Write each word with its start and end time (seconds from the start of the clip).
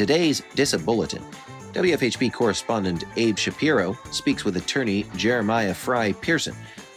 today's 0.00 0.40
Disabulletin, 0.54 1.22
WFHB 1.74 2.32
correspondent 2.32 3.04
Abe 3.18 3.36
Shapiro 3.36 3.98
speaks 4.12 4.46
with 4.46 4.56
attorney 4.56 5.04
Jeremiah 5.14 5.74
Frei 5.74 6.14
Pearson 6.14 6.56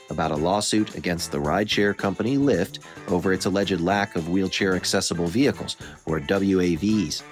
about 0.10 0.32
a 0.32 0.38
lawsuit 0.38 0.96
against 0.96 1.30
the 1.30 1.38
rideshare 1.38 1.98
company 1.98 2.38
Lyft 2.38 2.80
over 3.10 3.34
its 3.34 3.46
alleged 3.46 3.82
lack 3.82 4.16
of 4.16 4.30
wheelchair 4.30 4.78
accessible 4.78 5.28
vehicles, 5.28 5.76
or 6.06 6.22
WAVs. 6.22 7.24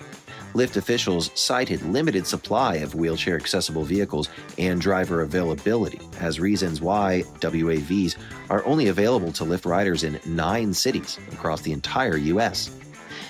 Lyft 0.56 0.76
officials 0.76 1.32
cited 1.36 1.82
limited 1.84 2.28
supply 2.28 2.76
of 2.76 2.94
wheelchair 2.94 3.38
accessible 3.38 3.86
vehicles 3.86 4.28
and 4.58 4.82
driver 4.82 5.22
availability 5.22 6.02
as 6.20 6.38
reasons 6.38 6.82
why 6.82 7.24
WAVs 7.40 8.18
are 8.50 8.66
only 8.66 8.90
available 8.90 9.32
to 9.32 9.46
Lyft 9.46 9.66
riders 9.66 10.04
in 10.04 10.20
nine 10.26 10.74
cities 10.74 11.18
across 11.32 11.62
the 11.62 11.72
entire 11.72 12.18
U.S. 12.18 12.76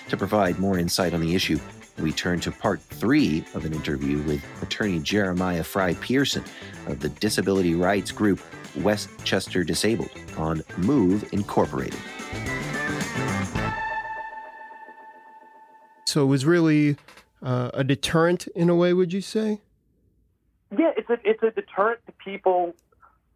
To 0.09 0.17
provide 0.17 0.57
more 0.57 0.79
insight 0.79 1.13
on 1.13 1.21
the 1.21 1.35
issue, 1.35 1.59
we 2.01 2.11
turn 2.11 2.39
to 2.41 2.51
part 2.51 2.81
three 2.81 3.45
of 3.53 3.65
an 3.65 3.73
interview 3.73 4.21
with 4.23 4.43
attorney 4.61 4.99
Jeremiah 4.99 5.63
Frei 5.63 5.95
Pearson 5.95 6.43
of 6.87 6.99
the 6.99 7.09
disability 7.09 7.75
rights 7.75 8.11
group 8.11 8.39
Westchester 8.77 9.63
Disabled 9.63 10.11
on 10.37 10.63
Move 10.77 11.31
Incorporated. 11.33 11.99
So 16.05 16.23
it 16.23 16.27
was 16.27 16.45
really 16.45 16.97
uh, 17.41 17.71
a 17.73 17.83
deterrent 17.83 18.47
in 18.47 18.69
a 18.69 18.75
way, 18.75 18.93
would 18.93 19.13
you 19.13 19.21
say? 19.21 19.59
Yeah, 20.77 20.91
it's 20.97 21.09
a 21.09 21.17
it's 21.23 21.43
a 21.43 21.51
deterrent 21.51 21.99
to 22.05 22.11
people. 22.13 22.73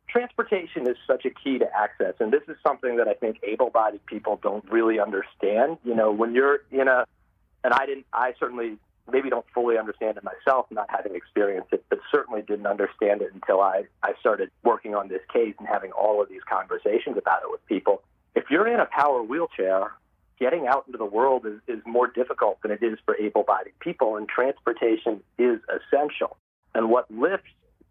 Transportation 0.08 0.88
is 0.88 0.96
such 1.06 1.26
a 1.26 1.30
key 1.30 1.60
to 1.60 1.68
access, 1.76 2.14
and 2.20 2.32
this 2.32 2.44
is 2.48 2.56
something 2.66 2.96
that 2.96 3.08
I 3.08 3.14
think 3.14 3.38
able-bodied 3.44 4.06
people 4.06 4.40
don't 4.42 4.64
really 4.72 5.00
understand. 5.00 5.78
You 5.84 5.94
know, 5.94 6.12
when 6.12 6.34
you're 6.34 6.62
in 6.72 6.88
a, 6.88 7.06
and 7.66 7.74
I 7.74 7.88
didn't, 7.88 8.06
I 8.14 8.34
certainly 8.40 8.78
maybe 9.12 9.30
don't 9.30 9.46
fully 9.54 9.78
understand 9.78 10.18
it 10.18 10.24
myself, 10.24 10.68
not 10.70 10.88
having 10.90 11.16
experienced 11.16 11.74
it, 11.74 11.84
but 11.90 12.00
certainly 12.12 12.44
didn't 12.44 12.68
understand 12.68 13.24
it 13.24 13.34
until 13.34 13.60
I 13.60 13.86
I 14.04 14.14
started 14.20 14.52
working 14.64 14.94
on 14.94 15.08
this 15.08 15.22
case 15.34 15.56
and 15.58 15.68
having 15.68 15.92
all 15.92 16.22
of 16.22 16.30
these 16.30 16.44
conversations 16.48 17.18
about 17.18 17.42
it 17.42 17.50
with 17.50 17.66
people. 17.66 18.04
If 18.36 18.46
you're 18.52 18.68
in 18.68 18.80
a 18.80 18.86
power 18.86 19.24
wheelchair, 19.24 19.94
getting 20.40 20.68
out 20.68 20.84
into 20.86 21.00
the 21.00 21.06
world 21.06 21.46
is, 21.48 21.60
is 21.68 21.82
more 21.86 22.08
difficult 22.08 22.62
than 22.62 22.70
it 22.70 22.84
is 22.84 23.00
for 23.04 23.16
able 23.18 23.44
bodied 23.44 23.78
people, 23.80 24.16
and 24.16 24.30
transportation 24.30 25.22
is 25.40 25.60
essential. 25.70 26.38
And 26.76 26.90
what 26.90 27.12
Lyft 27.12 27.50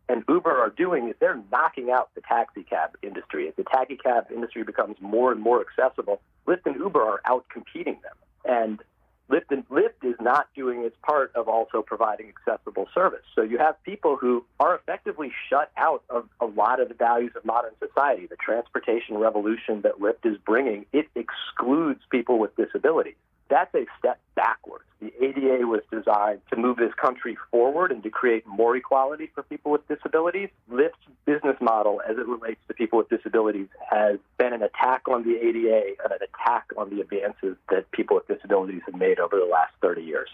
and 0.08 0.22
Uber 0.28 0.52
are 0.52 0.70
doing 0.70 1.08
is 1.08 1.16
they're 1.18 1.42
knocking 1.50 1.90
out 1.90 2.14
the 2.14 2.20
taxi 2.20 2.62
cab 2.62 2.90
industry. 3.02 3.48
As 3.48 3.54
the 3.56 3.64
taxi 3.64 3.96
cab 3.96 4.26
industry 4.30 4.62
becomes 4.62 4.96
more 5.00 5.32
and 5.32 5.40
more 5.40 5.64
accessible, 5.66 6.20
Lyft 6.46 6.66
and 6.66 6.76
Uber 6.76 7.02
are 7.02 7.20
out 7.24 7.46
competing 7.48 7.98
them. 8.02 8.16
And 8.44 8.80
Lyft, 9.30 9.50
and, 9.50 9.66
Lyft 9.68 10.02
is 10.02 10.16
not 10.20 10.48
doing 10.54 10.84
its 10.84 10.96
part 11.02 11.32
of 11.34 11.48
also 11.48 11.82
providing 11.82 12.28
accessible 12.28 12.88
service. 12.94 13.24
So 13.34 13.42
you 13.42 13.58
have 13.58 13.82
people 13.82 14.16
who 14.16 14.44
are 14.60 14.74
effectively 14.74 15.32
shut 15.48 15.70
out 15.76 16.02
of 16.10 16.28
a 16.40 16.46
lot 16.46 16.80
of 16.80 16.88
the 16.88 16.94
values 16.94 17.32
of 17.34 17.44
modern 17.44 17.72
society. 17.78 18.26
The 18.26 18.36
transportation 18.36 19.16
revolution 19.16 19.80
that 19.82 19.98
Lyft 19.98 20.24
is 20.24 20.36
bringing, 20.44 20.84
it 20.92 21.08
excludes 21.14 22.00
people 22.10 22.38
with 22.38 22.54
disabilities. 22.56 23.16
That's 23.48 23.74
a 23.74 23.86
step 23.98 24.20
backwards. 24.34 24.84
The 25.00 25.12
ADA 25.22 25.66
was 25.66 25.82
designed 25.90 26.40
to 26.50 26.56
move 26.56 26.78
this 26.78 26.94
country 26.94 27.36
forward 27.50 27.92
and 27.92 28.02
to 28.02 28.10
create 28.10 28.46
more 28.46 28.74
equality 28.74 29.30
for 29.34 29.42
people 29.42 29.70
with 29.70 29.86
disabilities. 29.86 30.48
Lyft's 30.70 30.96
business 31.26 31.56
model, 31.60 32.00
as 32.08 32.16
it 32.16 32.26
relates 32.26 32.60
to 32.68 32.74
people 32.74 32.98
with 32.98 33.08
disabilities, 33.10 33.68
has 33.90 34.18
been 34.38 34.54
an 34.54 34.62
attack 34.62 35.02
on 35.08 35.22
the 35.24 35.36
ADA 35.36 35.94
and 36.02 36.12
an 36.12 36.18
attack 36.22 36.66
on 36.78 36.88
the 36.90 37.00
advances 37.02 37.56
that 37.70 37.90
people 37.90 38.16
with 38.16 38.26
disabilities 38.26 38.80
have 38.86 38.94
made 38.94 39.18
over 39.18 39.36
the 39.36 39.44
last 39.44 39.74
30 39.82 40.02
years. 40.02 40.30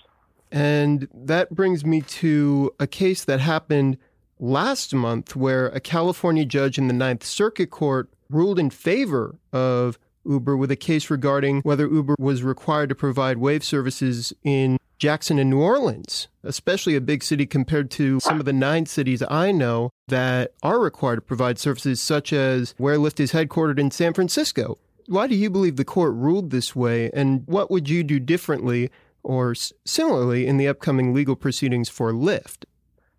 And 0.52 1.08
that 1.12 1.50
brings 1.50 1.84
me 1.84 2.00
to 2.02 2.72
a 2.78 2.86
case 2.86 3.24
that 3.24 3.40
happened 3.40 3.98
last 4.38 4.94
month 4.94 5.36
where 5.36 5.66
a 5.68 5.80
California 5.80 6.44
judge 6.44 6.78
in 6.78 6.88
the 6.88 6.94
Ninth 6.94 7.24
Circuit 7.24 7.70
Court 7.70 8.08
ruled 8.28 8.58
in 8.58 8.70
favor 8.70 9.36
of 9.52 9.98
Uber 10.24 10.56
with 10.56 10.70
a 10.70 10.76
case 10.76 11.10
regarding 11.10 11.60
whether 11.62 11.86
Uber 11.86 12.16
was 12.18 12.42
required 12.42 12.88
to 12.88 12.94
provide 12.94 13.36
WAV 13.36 13.62
services 13.62 14.32
in 14.42 14.78
Jackson 14.98 15.38
and 15.38 15.48
New 15.48 15.60
Orleans, 15.60 16.28
especially 16.44 16.94
a 16.94 17.00
big 17.00 17.22
city 17.22 17.46
compared 17.46 17.90
to 17.92 18.20
some 18.20 18.38
of 18.38 18.44
the 18.44 18.52
nine 18.52 18.84
cities 18.84 19.22
I 19.28 19.50
know 19.50 19.90
that 20.08 20.52
are 20.62 20.78
required 20.78 21.16
to 21.16 21.22
provide 21.22 21.58
services, 21.58 22.00
such 22.02 22.32
as 22.32 22.74
where 22.76 22.96
Lyft 22.96 23.18
is 23.18 23.32
headquartered 23.32 23.78
in 23.78 23.90
San 23.90 24.12
Francisco. 24.12 24.78
Why 25.06 25.26
do 25.26 25.34
you 25.34 25.48
believe 25.48 25.76
the 25.76 25.84
court 25.84 26.12
ruled 26.14 26.50
this 26.50 26.76
way, 26.76 27.10
and 27.12 27.46
what 27.46 27.70
would 27.70 27.88
you 27.88 28.04
do 28.04 28.20
differently 28.20 28.90
or 29.22 29.54
similarly 29.54 30.46
in 30.46 30.58
the 30.58 30.68
upcoming 30.68 31.14
legal 31.14 31.34
proceedings 31.34 31.88
for 31.88 32.12
Lyft? 32.12 32.64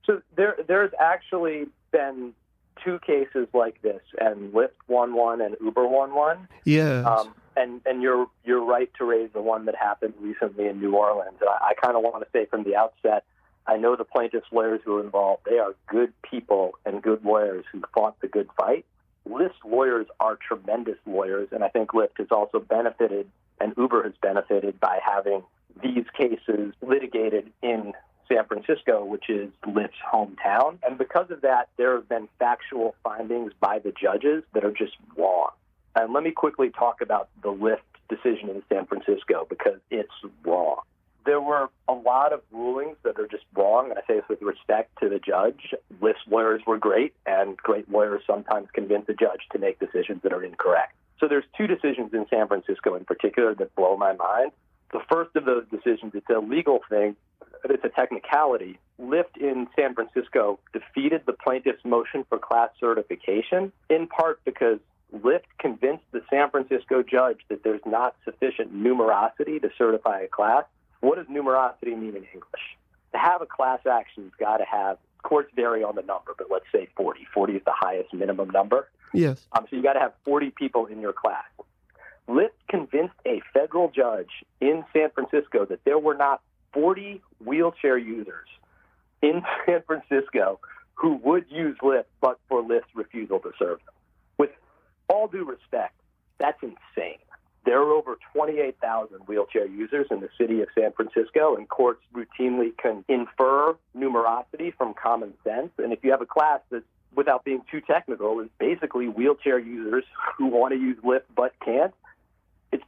So 0.05 0.21
there, 0.35 0.57
there's 0.67 0.91
actually 0.99 1.65
been 1.91 2.33
two 2.83 2.99
cases 2.99 3.47
like 3.53 3.81
this, 3.81 4.01
and 4.19 4.53
Lyft 4.53 4.69
won 4.87 5.13
one 5.13 5.41
and 5.41 5.55
Uber 5.61 5.87
won 5.87 6.13
one. 6.13 6.47
Yeah. 6.65 7.03
Um, 7.03 7.33
and 7.55 7.81
and 7.85 8.01
you're 8.01 8.27
you're 8.43 8.63
right 8.63 8.89
to 8.97 9.05
raise 9.05 9.29
the 9.33 9.41
one 9.41 9.65
that 9.65 9.75
happened 9.75 10.13
recently 10.19 10.67
in 10.67 10.79
New 10.79 10.95
Orleans. 10.95 11.37
And 11.39 11.49
I, 11.49 11.69
I 11.69 11.73
kind 11.73 11.95
of 11.95 12.03
want 12.03 12.23
to 12.23 12.29
say 12.31 12.45
from 12.45 12.63
the 12.63 12.75
outset, 12.75 13.25
I 13.67 13.77
know 13.77 13.95
the 13.95 14.05
plaintiffs' 14.05 14.47
lawyers 14.51 14.81
who 14.83 14.97
are 14.97 15.03
involved. 15.03 15.43
They 15.49 15.59
are 15.59 15.75
good 15.87 16.13
people 16.21 16.77
and 16.85 17.01
good 17.01 17.23
lawyers 17.23 17.65
who 17.71 17.81
fought 17.93 18.19
the 18.21 18.27
good 18.27 18.49
fight. 18.59 18.85
Lyft 19.27 19.63
lawyers 19.65 20.07
are 20.19 20.35
tremendous 20.35 20.97
lawyers, 21.05 21.49
and 21.51 21.63
I 21.63 21.69
think 21.69 21.91
Lyft 21.91 22.17
has 22.17 22.27
also 22.31 22.59
benefited, 22.59 23.29
and 23.59 23.73
Uber 23.77 24.03
has 24.03 24.13
benefited 24.21 24.79
by 24.79 24.99
having 25.03 25.43
these 25.81 26.05
cases 26.17 26.73
litigated 26.81 27.51
in 27.61 27.93
San 28.31 28.45
Francisco, 28.45 29.03
which 29.03 29.29
is 29.29 29.49
Lyft's 29.65 29.93
hometown. 30.11 30.77
And 30.83 30.97
because 30.97 31.31
of 31.31 31.41
that, 31.41 31.69
there 31.77 31.95
have 31.95 32.07
been 32.07 32.27
factual 32.39 32.95
findings 33.03 33.51
by 33.59 33.79
the 33.79 33.91
judges 33.91 34.43
that 34.53 34.63
are 34.63 34.71
just 34.71 34.93
wrong. 35.17 35.49
And 35.95 36.13
let 36.13 36.23
me 36.23 36.31
quickly 36.31 36.69
talk 36.69 37.01
about 37.01 37.29
the 37.43 37.49
Lyft 37.49 37.79
decision 38.09 38.49
in 38.49 38.63
San 38.69 38.85
Francisco 38.85 39.45
because 39.49 39.79
it's 39.89 40.11
wrong. 40.45 40.81
There 41.25 41.41
were 41.41 41.69
a 41.87 41.93
lot 41.93 42.33
of 42.33 42.41
rulings 42.51 42.97
that 43.03 43.19
are 43.19 43.27
just 43.27 43.43
wrong, 43.55 43.89
and 43.89 43.99
I 43.99 44.01
say 44.07 44.15
this 44.15 44.25
with 44.27 44.41
respect 44.41 44.91
to 45.01 45.09
the 45.09 45.19
judge. 45.19 45.75
Lyft's 46.01 46.21
lawyers 46.27 46.61
were 46.65 46.77
great, 46.77 47.13
and 47.25 47.57
great 47.57 47.89
lawyers 47.91 48.23
sometimes 48.25 48.69
convince 48.73 49.07
a 49.07 49.13
judge 49.13 49.41
to 49.51 49.59
make 49.59 49.79
decisions 49.79 50.21
that 50.23 50.33
are 50.33 50.43
incorrect. 50.43 50.93
So 51.19 51.27
there's 51.27 51.45
two 51.55 51.67
decisions 51.67 52.13
in 52.13 52.25
San 52.29 52.47
Francisco 52.47 52.95
in 52.95 53.05
particular 53.05 53.53
that 53.55 53.75
blow 53.75 53.95
my 53.97 54.13
mind. 54.13 54.51
The 54.91 55.01
first 55.11 55.35
of 55.35 55.45
those 55.45 55.65
decisions, 55.69 56.13
it's 56.15 56.29
a 56.29 56.39
legal 56.39 56.79
thing, 56.89 57.15
it's 57.69 57.83
a 57.83 57.89
technicality. 57.89 58.79
Lyft 58.99 59.37
in 59.39 59.67
San 59.75 59.93
Francisco 59.93 60.59
defeated 60.73 61.21
the 61.25 61.33
plaintiff's 61.33 61.85
motion 61.85 62.25
for 62.29 62.39
class 62.39 62.69
certification, 62.79 63.71
in 63.89 64.07
part 64.07 64.39
because 64.45 64.79
Lyft 65.13 65.45
convinced 65.59 66.05
the 66.11 66.21
San 66.29 66.49
Francisco 66.49 67.03
judge 67.03 67.39
that 67.49 67.63
there's 67.63 67.81
not 67.85 68.15
sufficient 68.23 68.73
numerosity 68.73 69.61
to 69.61 69.69
certify 69.77 70.21
a 70.21 70.27
class. 70.27 70.63
What 71.01 71.17
does 71.17 71.27
numerosity 71.27 71.97
mean 71.97 72.15
in 72.15 72.25
English? 72.33 72.77
To 73.11 73.17
have 73.17 73.41
a 73.41 73.45
class 73.45 73.79
action, 73.85 74.23
you've 74.23 74.37
got 74.37 74.57
to 74.57 74.65
have, 74.65 74.97
courts 75.23 75.51
vary 75.55 75.83
on 75.83 75.95
the 75.95 76.01
number, 76.01 76.33
but 76.37 76.47
let's 76.49 76.65
say 76.71 76.87
40. 76.95 77.27
40 77.33 77.53
is 77.53 77.61
the 77.65 77.73
highest 77.75 78.13
minimum 78.13 78.49
number. 78.49 78.87
Yes. 79.13 79.45
Um, 79.51 79.65
so 79.69 79.75
you 79.75 79.83
got 79.83 79.93
to 79.93 79.99
have 79.99 80.13
40 80.23 80.51
people 80.51 80.85
in 80.85 81.01
your 81.01 81.13
class. 81.13 81.43
Lyft 82.29 82.51
convinced 82.69 83.15
a 83.25 83.41
federal 83.53 83.89
judge 83.89 84.29
in 84.61 84.85
San 84.93 85.09
Francisco 85.11 85.65
that 85.65 85.83
there 85.83 85.99
were 85.99 86.15
not 86.15 86.41
40 86.73 87.21
wheelchair 87.43 87.97
users 87.97 88.47
in 89.21 89.41
San 89.65 89.81
Francisco 89.83 90.59
who 91.01 91.15
would 91.23 91.45
use 91.49 91.77
Lyft 91.81 92.05
but 92.21 92.39
for 92.47 92.61
Lyft's 92.61 92.93
refusal 92.93 93.39
to 93.39 93.51
serve 93.57 93.79
them. 93.79 93.95
With 94.37 94.51
all 95.09 95.27
due 95.27 95.45
respect, 95.45 95.95
that's 96.39 96.61
insane. 96.61 97.17
There 97.65 97.79
are 97.79 97.91
over 97.91 98.17
28,000 98.33 99.19
wheelchair 99.27 99.67
users 99.67 100.07
in 100.09 100.19
the 100.19 100.29
city 100.37 100.61
of 100.61 100.67
San 100.77 100.91
Francisco, 100.93 101.55
and 101.55 101.69
courts 101.69 102.01
routinely 102.13 102.75
can 102.77 103.03
infer 103.07 103.75
numerosity 103.95 104.75
from 104.75 104.93
common 104.93 105.33
sense. 105.43 105.69
And 105.77 105.93
if 105.93 106.03
you 106.03 106.11
have 106.11 106.21
a 106.21 106.25
class 106.25 106.59
that's, 106.71 106.85
without 107.13 107.43
being 107.43 107.61
too 107.69 107.81
technical, 107.81 108.39
is 108.39 108.49
basically 108.59 109.07
wheelchair 109.07 109.59
users 109.59 110.05
who 110.37 110.47
want 110.47 110.73
to 110.73 110.79
use 110.79 110.97
Lyft 111.03 111.23
but 111.35 111.53
can't, 111.63 111.93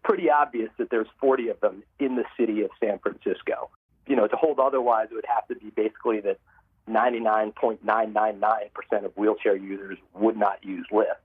pretty 0.04 0.30
obvious 0.30 0.70
that 0.78 0.90
there's 0.90 1.08
40 1.20 1.50
of 1.50 1.60
them 1.60 1.84
in 2.00 2.16
the 2.16 2.24
city 2.38 2.62
of 2.62 2.72
San 2.80 3.00
Francisco. 3.00 3.70
You 4.08 4.16
know, 4.16 4.28
to 4.28 4.36
hold 4.36 4.60
otherwise, 4.60 5.08
it 5.12 5.16
would 5.16 5.26
have 5.28 5.48
to 5.48 5.56
be 5.56 5.70
basically 5.70 6.20
that 6.22 6.40
99.999% 6.90 9.06
of 9.06 9.16
wheelchair 9.16 9.56
users 9.56 9.98
would 10.14 10.38
not 10.38 10.64
use 10.64 10.86
Lyft. 10.92 11.16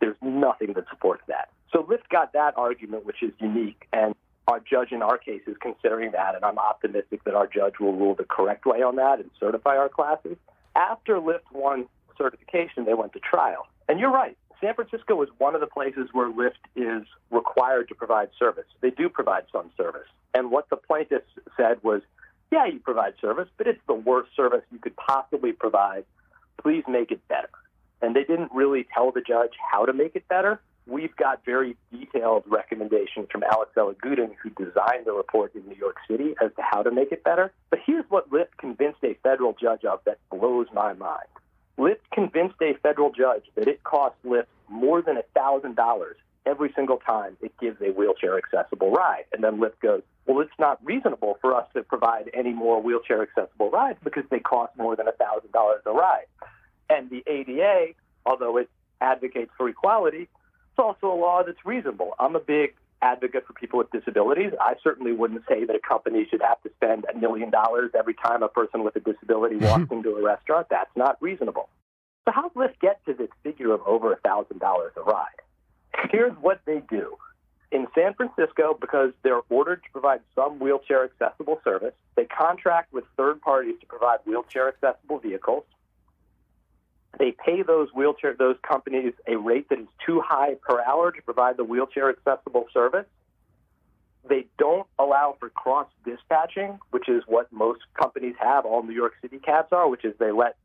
There's 0.00 0.16
nothing 0.20 0.72
that 0.74 0.86
supports 0.90 1.22
that. 1.28 1.50
So 1.72 1.84
Lyft 1.84 2.08
got 2.10 2.32
that 2.32 2.54
argument, 2.56 3.06
which 3.06 3.22
is 3.22 3.30
unique, 3.38 3.86
and 3.92 4.14
our 4.46 4.60
judge 4.60 4.92
in 4.92 5.02
our 5.02 5.16
case 5.16 5.40
is 5.46 5.56
considering 5.60 6.12
that, 6.12 6.34
and 6.34 6.44
I'm 6.44 6.58
optimistic 6.58 7.24
that 7.24 7.34
our 7.34 7.46
judge 7.46 7.78
will 7.80 7.94
rule 7.94 8.14
the 8.14 8.24
correct 8.24 8.66
way 8.66 8.82
on 8.82 8.96
that 8.96 9.20
and 9.20 9.30
certify 9.40 9.76
our 9.76 9.88
classes. 9.88 10.36
After 10.76 11.16
Lyft 11.16 11.50
won 11.52 11.86
certification, 12.18 12.84
they 12.84 12.94
went 12.94 13.14
to 13.14 13.20
trial. 13.20 13.66
And 13.88 13.98
you're 14.00 14.12
right. 14.12 14.36
San 14.60 14.74
Francisco 14.74 15.20
is 15.22 15.28
one 15.38 15.54
of 15.54 15.60
the 15.60 15.66
places 15.66 16.08
where 16.12 16.30
Lyft 16.30 16.62
is 16.76 17.06
required 17.30 17.88
to 17.88 17.94
provide 17.94 18.30
service. 18.38 18.66
They 18.80 18.90
do 18.90 19.08
provide 19.08 19.44
some 19.52 19.70
service. 19.76 20.08
And 20.32 20.50
what 20.50 20.68
the 20.70 20.76
plaintiffs 20.76 21.30
said 21.56 21.82
was 21.82 22.02
yeah, 22.54 22.66
you 22.66 22.78
provide 22.78 23.14
service, 23.20 23.48
but 23.56 23.66
it's 23.66 23.80
the 23.88 23.94
worst 23.94 24.30
service 24.36 24.62
you 24.70 24.78
could 24.78 24.94
possibly 24.96 25.52
provide. 25.52 26.04
Please 26.62 26.84
make 26.86 27.10
it 27.10 27.26
better. 27.26 27.50
And 28.00 28.14
they 28.14 28.22
didn't 28.22 28.52
really 28.52 28.86
tell 28.94 29.10
the 29.10 29.22
judge 29.22 29.52
how 29.72 29.86
to 29.86 29.92
make 29.92 30.14
it 30.14 30.28
better. 30.28 30.60
We've 30.86 31.16
got 31.16 31.44
very 31.44 31.76
detailed 31.90 32.44
recommendations 32.46 33.28
from 33.32 33.42
Alex 33.42 33.72
Elegudin, 33.76 34.34
who 34.40 34.50
designed 34.50 35.06
the 35.06 35.12
report 35.12 35.54
in 35.54 35.66
New 35.66 35.74
York 35.74 35.96
City, 36.08 36.34
as 36.44 36.52
to 36.56 36.62
how 36.62 36.82
to 36.82 36.92
make 36.92 37.10
it 37.10 37.24
better. 37.24 37.52
But 37.70 37.80
here's 37.84 38.04
what 38.08 38.30
Lyft 38.30 38.56
convinced 38.58 39.02
a 39.02 39.14
federal 39.22 39.54
judge 39.54 39.84
of 39.84 40.00
that 40.04 40.18
blows 40.30 40.66
my 40.72 40.92
mind. 40.92 41.26
Lyft 41.78 42.00
convinced 42.12 42.56
a 42.62 42.74
federal 42.82 43.10
judge 43.10 43.44
that 43.56 43.68
it 43.68 43.82
costs 43.82 44.18
Lyft 44.24 44.46
more 44.68 45.02
than 45.02 45.16
$1,000 45.36 46.14
every 46.46 46.72
single 46.74 46.98
time 46.98 47.36
it 47.40 47.52
gives 47.60 47.80
a 47.80 47.90
wheelchair 47.90 48.36
accessible 48.38 48.90
ride. 48.90 49.24
And 49.32 49.42
then 49.42 49.58
Lyft 49.58 49.80
goes, 49.80 50.02
well, 50.26 50.40
it's 50.40 50.58
not 50.58 50.78
reasonable 50.84 51.38
for 51.40 51.54
us 51.54 51.66
to 51.74 51.82
provide 51.82 52.30
any 52.32 52.52
more 52.52 52.80
wheelchair 52.80 53.22
accessible 53.22 53.70
rides 53.70 53.98
because 54.02 54.24
they 54.30 54.40
cost 54.40 54.76
more 54.76 54.96
than 54.96 55.06
$1,000 55.06 55.74
a 55.86 55.92
ride. 55.92 56.26
And 56.88 57.10
the 57.10 57.22
ADA, 57.26 57.94
although 58.24 58.56
it 58.58 58.70
advocates 59.00 59.50
for 59.56 59.68
equality, 59.68 60.22
it's 60.22 60.78
also 60.78 61.12
a 61.12 61.18
law 61.18 61.42
that's 61.44 61.64
reasonable. 61.64 62.14
I'm 62.18 62.36
a 62.36 62.40
big 62.40 62.74
advocate 63.04 63.46
for 63.46 63.52
people 63.52 63.78
with 63.78 63.90
disabilities. 63.90 64.52
I 64.60 64.74
certainly 64.82 65.12
wouldn't 65.12 65.42
say 65.46 65.64
that 65.64 65.76
a 65.76 65.78
company 65.78 66.26
should 66.30 66.40
have 66.40 66.60
to 66.62 66.70
spend 66.76 67.04
a 67.12 67.18
million 67.18 67.50
dollars 67.50 67.90
every 67.96 68.14
time 68.14 68.42
a 68.42 68.48
person 68.48 68.82
with 68.82 68.96
a 68.96 69.00
disability 69.00 69.56
mm-hmm. 69.56 69.80
walks 69.80 69.92
into 69.92 70.16
a 70.16 70.22
restaurant. 70.22 70.68
That's 70.70 70.90
not 70.96 71.20
reasonable. 71.20 71.68
So 72.24 72.32
how 72.32 72.42
does 72.42 72.52
Lyft 72.52 72.80
get 72.80 73.04
to 73.04 73.12
this 73.12 73.28
figure 73.42 73.72
of 73.72 73.82
over 73.86 74.18
$1,000 74.24 74.56
a 74.96 75.00
ride? 75.02 75.26
Here's 76.10 76.32
what 76.40 76.60
they 76.64 76.82
do. 76.88 77.16
In 77.70 77.86
San 77.94 78.14
Francisco, 78.14 78.76
because 78.80 79.12
they're 79.22 79.42
ordered 79.50 79.82
to 79.82 79.90
provide 79.90 80.20
some 80.34 80.58
wheelchair 80.58 81.04
accessible 81.04 81.60
service, 81.64 81.92
they 82.16 82.24
contract 82.24 82.92
with 82.92 83.04
third 83.16 83.40
parties 83.40 83.74
to 83.80 83.86
provide 83.86 84.20
wheelchair 84.24 84.68
accessible 84.68 85.18
vehicles. 85.18 85.64
They 87.24 87.32
pay 87.32 87.62
those 87.62 87.88
wheelchair 87.94 88.34
those 88.38 88.56
companies 88.60 89.14
a 89.26 89.38
rate 89.38 89.70
that 89.70 89.78
is 89.78 89.86
too 90.04 90.20
high 90.20 90.56
per 90.56 90.82
hour 90.82 91.10
to 91.10 91.22
provide 91.22 91.56
the 91.56 91.64
wheelchair 91.64 92.10
accessible 92.10 92.66
service. 92.70 93.06
They 94.28 94.44
don't 94.58 94.86
allow 94.98 95.34
for 95.40 95.48
cross 95.48 95.88
dispatching, 96.04 96.78
which 96.90 97.08
is 97.08 97.22
what 97.26 97.50
most 97.50 97.80
companies 97.98 98.34
have. 98.38 98.66
All 98.66 98.82
New 98.82 98.92
York 98.92 99.14
City 99.22 99.38
cabs 99.38 99.68
are, 99.72 99.88
which 99.88 100.04
is 100.04 100.12
they 100.18 100.32
let 100.32 100.56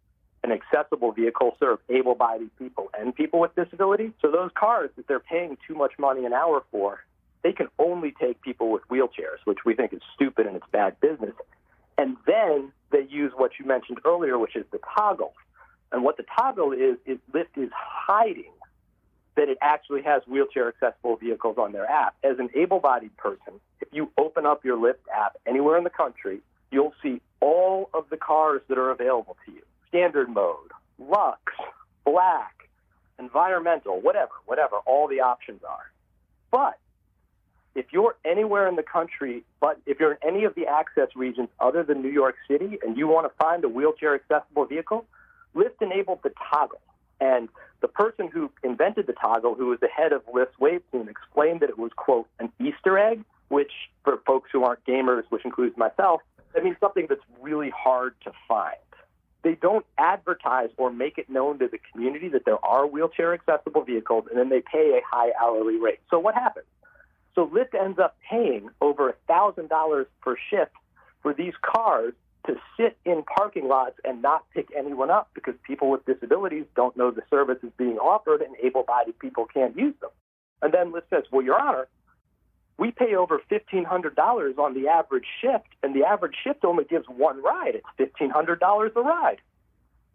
an 0.43 0.51
accessible 0.51 1.13
vehicle 1.13 1.55
serve 1.61 1.79
able 1.87 2.15
bodied 2.15 2.53
people 2.59 2.89
and 2.99 3.15
people 3.15 3.39
with 3.39 3.55
disabilities. 3.55 4.11
So 4.21 4.29
those 4.29 4.51
cars 4.53 4.89
that 4.97 5.07
they're 5.07 5.21
paying 5.21 5.57
too 5.65 5.75
much 5.75 5.93
money 5.97 6.25
an 6.25 6.33
hour 6.33 6.65
for, 6.71 7.05
they 7.41 7.53
can 7.53 7.67
only 7.79 8.13
take 8.19 8.41
people 8.41 8.69
with 8.69 8.81
wheelchairs, 8.91 9.39
which 9.45 9.59
we 9.65 9.75
think 9.75 9.93
is 9.93 10.01
stupid 10.13 10.45
and 10.45 10.57
it's 10.57 10.67
bad 10.73 10.99
business. 10.99 11.35
And 11.97 12.17
then 12.27 12.73
they 12.91 13.07
use 13.09 13.31
what 13.33 13.51
you 13.59 13.65
mentioned 13.65 13.99
earlier, 14.03 14.37
which 14.37 14.57
is 14.57 14.65
the 14.73 14.81
toggle. 14.93 15.33
And 15.91 16.03
what 16.03 16.17
the 16.17 16.25
toggle 16.37 16.71
is, 16.71 16.97
is 17.05 17.17
Lyft 17.33 17.57
is 17.57 17.69
hiding 17.73 18.51
that 19.35 19.49
it 19.49 19.57
actually 19.61 20.01
has 20.03 20.21
wheelchair 20.27 20.67
accessible 20.67 21.15
vehicles 21.15 21.57
on 21.57 21.71
their 21.71 21.89
app. 21.89 22.15
As 22.23 22.39
an 22.39 22.49
able 22.55 22.79
bodied 22.79 23.15
person, 23.17 23.53
if 23.79 23.87
you 23.91 24.11
open 24.17 24.45
up 24.45 24.65
your 24.65 24.77
Lyft 24.77 25.07
app 25.13 25.37
anywhere 25.47 25.77
in 25.77 25.83
the 25.83 25.89
country, 25.89 26.39
you'll 26.71 26.93
see 27.01 27.21
all 27.39 27.89
of 27.93 28.05
the 28.09 28.17
cars 28.17 28.61
that 28.67 28.77
are 28.77 28.91
available 28.91 29.37
to 29.45 29.51
you 29.51 29.61
standard 29.87 30.29
mode, 30.29 30.71
Lux, 30.99 31.41
black, 32.05 32.69
environmental, 33.17 33.99
whatever, 33.99 34.33
whatever, 34.45 34.77
all 34.85 35.07
the 35.07 35.19
options 35.19 35.61
are. 35.67 35.91
But 36.51 36.77
if 37.75 37.87
you're 37.91 38.15
anywhere 38.25 38.67
in 38.67 38.75
the 38.75 38.83
country, 38.83 39.43
but 39.59 39.79
if 39.85 39.99
you're 39.99 40.13
in 40.13 40.17
any 40.27 40.43
of 40.43 40.53
the 40.53 40.67
access 40.67 41.07
regions 41.15 41.49
other 41.59 41.81
than 41.81 42.01
New 42.01 42.09
York 42.11 42.35
City 42.47 42.77
and 42.85 42.97
you 42.97 43.07
want 43.07 43.25
to 43.31 43.35
find 43.43 43.63
a 43.63 43.69
wheelchair 43.69 44.15
accessible 44.15 44.65
vehicle, 44.65 45.05
Lyft 45.55 45.81
enabled 45.81 46.19
the 46.23 46.31
toggle. 46.51 46.81
And 47.21 47.49
the 47.81 47.87
person 47.87 48.29
who 48.29 48.49
invented 48.63 49.07
the 49.07 49.13
toggle, 49.13 49.55
who 49.55 49.67
was 49.67 49.79
the 49.79 49.87
head 49.87 50.13
of 50.13 50.25
Lyft's 50.27 50.55
WAV 50.59 50.81
team, 50.91 51.09
explained 51.09 51.59
that 51.61 51.69
it 51.69 51.77
was, 51.77 51.91
quote, 51.95 52.27
an 52.39 52.51
Easter 52.59 52.97
egg, 52.97 53.23
which 53.49 53.71
for 54.03 54.17
folks 54.25 54.49
who 54.51 54.63
aren't 54.63 54.83
gamers, 54.85 55.23
which 55.29 55.43
includes 55.43 55.75
myself, 55.77 56.21
that 56.53 56.63
means 56.63 56.77
something 56.79 57.07
that's 57.09 57.21
really 57.41 57.69
hard 57.69 58.15
to 58.23 58.31
find 58.47 58.77
they 59.43 59.55
don't 59.55 59.85
advertise 59.97 60.69
or 60.77 60.91
make 60.91 61.17
it 61.17 61.29
known 61.29 61.59
to 61.59 61.67
the 61.67 61.79
community 61.91 62.27
that 62.29 62.45
there 62.45 62.63
are 62.65 62.85
wheelchair 62.85 63.33
accessible 63.33 63.83
vehicles, 63.83 64.25
and 64.29 64.37
then 64.37 64.49
they 64.49 64.61
pay 64.61 64.97
a 64.97 65.01
high 65.09 65.31
hourly 65.41 65.77
rate. 65.77 65.99
So 66.09 66.19
what 66.19 66.35
happens? 66.35 66.65
So 67.35 67.47
Lyft 67.47 67.73
ends 67.79 67.99
up 67.99 68.17
paying 68.29 68.69
over 68.81 69.15
$1,000 69.29 70.05
per 70.21 70.35
shift 70.49 70.71
for 71.21 71.33
these 71.33 71.53
cars 71.61 72.13
to 72.47 72.55
sit 72.77 72.97
in 73.05 73.23
parking 73.23 73.67
lots 73.67 73.95
and 74.03 74.21
not 74.21 74.45
pick 74.53 74.69
anyone 74.75 75.09
up 75.09 75.29
because 75.33 75.55
people 75.63 75.89
with 75.89 76.05
disabilities 76.05 76.65
don't 76.75 76.95
know 76.95 77.11
the 77.11 77.21
service 77.29 77.57
is 77.63 77.71
being 77.77 77.97
offered 77.97 78.41
and 78.41 78.55
able 78.63 78.83
bodied 78.83 79.19
people 79.19 79.45
can't 79.45 79.77
use 79.77 79.95
them. 80.01 80.11
And 80.61 80.73
then 80.73 80.91
Lyft 80.91 81.09
says, 81.09 81.23
Well, 81.31 81.43
Your 81.43 81.59
Honor, 81.59 81.87
we 82.77 82.91
pay 82.91 83.13
over 83.15 83.41
$1,500 83.51 84.57
on 84.57 84.73
the 84.73 84.87
average 84.87 85.25
shift, 85.41 85.67
and 85.83 85.93
the 85.93 86.05
average 86.05 86.35
shift 86.43 86.63
only 86.63 86.85
gives 86.85 87.05
one 87.07 87.43
ride. 87.43 87.81
It's 87.97 88.13
$1,500 88.19 88.95
a 88.95 89.01
ride. 89.01 89.41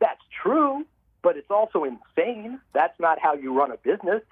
That's 0.01 0.23
true, 0.43 0.87
but 1.23 1.37
it's 1.37 1.51
also 1.51 1.85
insane. 1.85 2.59
That's 2.73 2.99
not 2.99 3.19
how 3.21 3.35
you 3.35 3.53
run 3.53 3.71
a 3.71 3.77
business. 3.77 4.23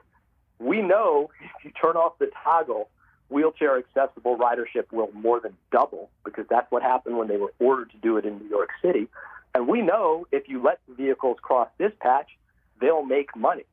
We 0.59 0.81
know 0.81 1.31
if 1.45 1.65
you 1.65 1.71
turn 1.73 1.97
off 1.97 2.19
the 2.19 2.31
toggle, 2.43 2.89
wheelchair 3.33 3.79
accessible 3.79 4.37
ridership 4.37 4.93
will 4.93 5.11
more 5.13 5.41
than 5.41 5.57
double 5.71 6.11
because 6.25 6.45
that's 6.49 6.71
what 6.71 6.83
happened 6.83 7.17
when 7.17 7.29
they 7.29 7.37
were 7.37 7.53
ordered 7.59 7.91
to 7.91 7.97
do 7.99 8.17
it 8.17 8.25
in 8.25 8.39
New 8.39 8.49
York 8.49 8.71
City. 8.81 9.09
And 9.55 9.67
we 9.67 9.83
know 9.83 10.27
if 10.33 10.49
you 10.49 10.63
let 10.63 10.81
the 10.89 10.95
vehicles 10.95 11.39
cross 11.43 11.69
dispatch, 11.79 12.29
they'll 12.81 13.05
make 13.05 13.35
money. 13.37 13.65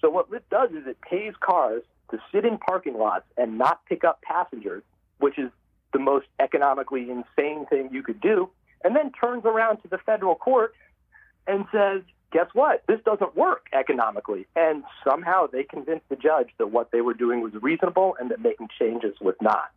So 0.00 0.10
what 0.10 0.30
Lyft 0.30 0.48
does 0.50 0.70
is 0.70 0.86
it 0.86 0.98
pays 1.00 1.34
cars 1.40 1.82
to 2.10 2.18
sit 2.32 2.44
in 2.44 2.58
parking 2.58 2.96
lots 2.96 3.24
and 3.36 3.58
not 3.58 3.84
pick 3.86 4.04
up 4.04 4.20
passengers, 4.22 4.82
which 5.18 5.38
is 5.38 5.50
the 5.92 5.98
most 5.98 6.26
economically 6.40 7.10
insane 7.10 7.66
thing 7.66 7.88
you 7.92 8.02
could 8.02 8.20
do, 8.20 8.50
and 8.84 8.94
then 8.94 9.12
turns 9.12 9.44
around 9.44 9.78
to 9.78 9.88
the 9.88 9.98
federal 9.98 10.34
court 10.34 10.74
and 11.46 11.64
says, 11.72 12.02
guess 12.36 12.48
what? 12.52 12.82
This 12.86 13.00
doesn't 13.02 13.34
work 13.34 13.66
economically. 13.72 14.46
And 14.54 14.84
somehow 15.02 15.46
they 15.46 15.64
convinced 15.64 16.06
the 16.10 16.16
judge 16.16 16.50
that 16.58 16.66
what 16.66 16.90
they 16.90 17.00
were 17.00 17.14
doing 17.14 17.40
was 17.40 17.54
reasonable 17.62 18.14
and 18.20 18.30
that 18.30 18.42
making 18.42 18.68
changes 18.78 19.14
was 19.22 19.36
not. 19.40 19.70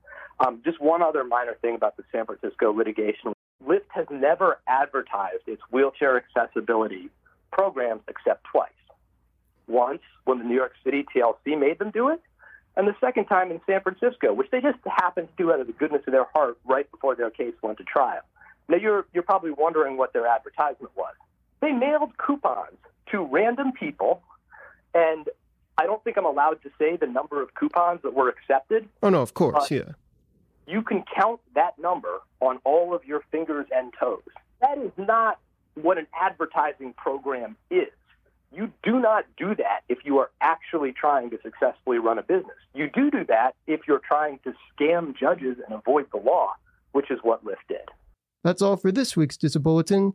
Um, 0.45 0.59
just 0.65 0.81
one 0.81 1.01
other 1.01 1.23
minor 1.23 1.55
thing 1.61 1.75
about 1.75 1.95
the 1.95 2.03
San 2.11 2.25
Francisco 2.25 2.73
litigation 2.73 3.31
Lyft 3.65 3.87
has 3.89 4.07
never 4.11 4.59
advertised 4.67 5.43
its 5.47 5.61
wheelchair 5.71 6.17
accessibility 6.17 7.09
programs 7.53 8.01
except 8.09 8.43
twice 8.43 8.71
once 9.67 10.01
when 10.25 10.39
the 10.39 10.43
New 10.43 10.55
York 10.55 10.73
City 10.83 11.05
TLC 11.15 11.57
made 11.57 11.79
them 11.79 11.91
do 11.91 12.09
it, 12.09 12.21
and 12.75 12.87
the 12.87 12.95
second 12.99 13.25
time 13.25 13.51
in 13.51 13.61
San 13.67 13.81
Francisco, 13.81 14.33
which 14.33 14.49
they 14.51 14.59
just 14.59 14.79
happened 14.85 15.27
to 15.27 15.43
do 15.43 15.53
out 15.53 15.59
of 15.59 15.67
the 15.67 15.73
goodness 15.73 16.01
of 16.07 16.11
their 16.11 16.25
heart 16.33 16.57
right 16.65 16.89
before 16.91 17.15
their 17.15 17.29
case 17.29 17.53
went 17.61 17.77
to 17.77 17.83
trial. 17.83 18.21
Now 18.67 18.77
you're 18.77 19.05
you're 19.13 19.23
probably 19.23 19.51
wondering 19.51 19.97
what 19.97 20.11
their 20.13 20.25
advertisement 20.25 20.91
was. 20.95 21.13
They 21.61 21.71
mailed 21.71 22.17
coupons 22.17 22.77
to 23.11 23.21
random 23.23 23.71
people, 23.73 24.21
and 24.93 25.27
I 25.77 25.85
don't 25.85 26.03
think 26.03 26.17
I'm 26.17 26.25
allowed 26.25 26.61
to 26.63 26.69
say 26.77 26.97
the 26.97 27.07
number 27.07 27.41
of 27.41 27.53
coupons 27.55 28.01
that 28.03 28.13
were 28.13 28.29
accepted. 28.29 28.87
Oh 29.03 29.09
no, 29.09 29.21
of 29.21 29.33
course, 29.33 29.71
yeah. 29.71 29.93
You 30.67 30.83
can 30.83 31.03
count 31.15 31.39
that 31.55 31.79
number 31.79 32.19
on 32.41 32.59
all 32.63 32.93
of 32.93 33.03
your 33.05 33.21
fingers 33.31 33.65
and 33.75 33.91
toes. 33.99 34.21
That 34.61 34.77
is 34.77 34.91
not 34.97 35.39
what 35.75 35.97
an 35.97 36.07
advertising 36.19 36.93
program 36.93 37.55
is. 37.71 37.87
You 38.51 38.71
do 38.83 38.99
not 38.99 39.25
do 39.37 39.55
that 39.55 39.81
if 39.89 39.99
you 40.03 40.17
are 40.17 40.31
actually 40.41 40.91
trying 40.91 41.29
to 41.29 41.39
successfully 41.41 41.99
run 41.99 42.17
a 42.17 42.23
business. 42.23 42.57
You 42.73 42.89
do 42.93 43.11
do 43.11 43.23
that 43.25 43.55
if 43.67 43.81
you're 43.87 44.01
trying 44.05 44.39
to 44.43 44.53
scam 44.73 45.15
judges 45.15 45.57
and 45.63 45.77
avoid 45.77 46.07
the 46.11 46.19
law, 46.19 46.53
which 46.91 47.11
is 47.11 47.19
what 47.21 47.45
Lyft 47.45 47.67
did. 47.67 47.89
That's 48.43 48.61
all 48.61 48.77
for 48.77 48.91
this 48.91 49.15
week's 49.15 49.37
Bulletin. 49.37 50.13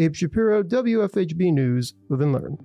Abe 0.00 0.14
Shapiro, 0.14 0.62
WFHB 0.62 1.52
News, 1.52 1.92
Live 2.08 2.22
and 2.22 2.32
Learn. 2.32 2.56